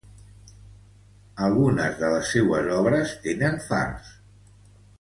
[1.47, 4.11] Algunes de les seues obres tenen fars.